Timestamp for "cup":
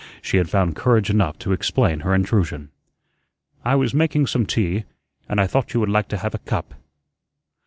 6.39-6.73